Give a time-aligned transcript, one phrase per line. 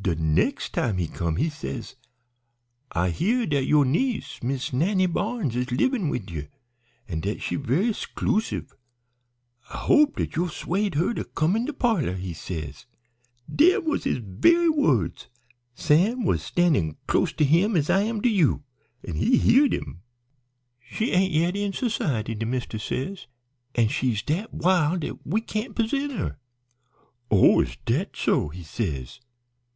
[0.00, 1.96] "De nex' time he come he says,
[2.92, 6.46] 'I hear dat yo'r niece, Miss Nannie Barnes, is livin' wid you,
[7.08, 8.72] an' dat she is ve'y 'sclusive.
[9.68, 12.86] I hope dat you'll 'suade her to come in de parlor,' he says.
[13.52, 15.26] Dem was his ve'y words.
[15.74, 18.62] Sam was a standin' close to him as I am to you
[19.02, 20.02] an' he heared him.
[20.78, 23.26] "'She ain't yet in s'ciety,' de mist'ess says,
[23.74, 26.38] 'an' she's dat wild dat we can't p'esent her.'
[27.28, 27.60] "'Oh!
[27.62, 29.18] is dat so?' he says.